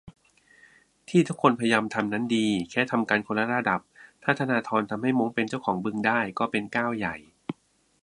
[1.09, 3.81] ที่ทุกคนพยายามทำนั้นดี แค่ทำกันคนละระดับ
[4.23, 7.15] ถ้าธนาธรทำให้ม้งเป็นเจ้าของบึงได้ ก็เป็นก้าวใหญ่